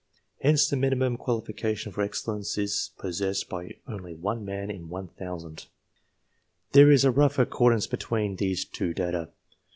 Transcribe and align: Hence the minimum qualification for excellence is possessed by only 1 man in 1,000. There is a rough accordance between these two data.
Hence 0.41 0.67
the 0.67 0.75
minimum 0.77 1.15
qualification 1.15 1.91
for 1.91 2.01
excellence 2.01 2.57
is 2.57 2.89
possessed 2.97 3.49
by 3.49 3.75
only 3.87 4.15
1 4.15 4.43
man 4.43 4.71
in 4.71 4.89
1,000. 4.89 5.67
There 6.71 6.89
is 6.89 7.05
a 7.05 7.11
rough 7.11 7.37
accordance 7.37 7.85
between 7.85 8.37
these 8.37 8.65
two 8.65 8.95
data. 8.95 9.29